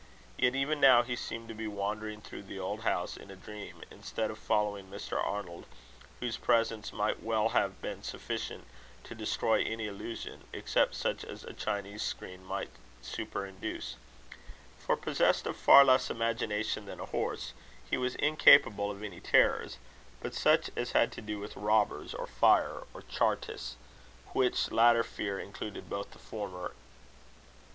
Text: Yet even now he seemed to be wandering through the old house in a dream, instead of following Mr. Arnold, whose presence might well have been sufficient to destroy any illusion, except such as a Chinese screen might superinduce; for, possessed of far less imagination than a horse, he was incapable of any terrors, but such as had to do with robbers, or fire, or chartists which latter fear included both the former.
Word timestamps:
Yet 0.35 0.55
even 0.55 0.81
now 0.81 1.03
he 1.03 1.15
seemed 1.15 1.47
to 1.49 1.53
be 1.53 1.67
wandering 1.67 2.21
through 2.21 2.41
the 2.41 2.57
old 2.57 2.79
house 2.81 3.15
in 3.15 3.29
a 3.29 3.35
dream, 3.35 3.83
instead 3.91 4.31
of 4.31 4.39
following 4.39 4.89
Mr. 4.89 5.23
Arnold, 5.23 5.67
whose 6.19 6.37
presence 6.37 6.91
might 6.91 7.21
well 7.21 7.49
have 7.49 7.83
been 7.83 8.01
sufficient 8.01 8.65
to 9.03 9.13
destroy 9.13 9.61
any 9.61 9.85
illusion, 9.85 10.43
except 10.53 10.95
such 10.95 11.23
as 11.23 11.43
a 11.43 11.53
Chinese 11.53 12.01
screen 12.01 12.43
might 12.43 12.71
superinduce; 13.03 13.93
for, 14.79 14.97
possessed 14.97 15.45
of 15.45 15.55
far 15.55 15.85
less 15.85 16.09
imagination 16.09 16.87
than 16.87 16.99
a 16.99 17.05
horse, 17.05 17.53
he 17.87 17.95
was 17.95 18.15
incapable 18.15 18.89
of 18.89 19.03
any 19.03 19.19
terrors, 19.19 19.77
but 20.19 20.33
such 20.33 20.71
as 20.75 20.93
had 20.93 21.11
to 21.11 21.21
do 21.21 21.37
with 21.37 21.55
robbers, 21.55 22.15
or 22.15 22.25
fire, 22.25 22.85
or 22.95 23.03
chartists 23.03 23.75
which 24.33 24.71
latter 24.71 25.03
fear 25.03 25.39
included 25.39 25.91
both 25.91 26.09
the 26.09 26.17
former. 26.17 26.73